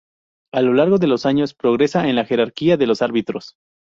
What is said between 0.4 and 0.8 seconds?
A lo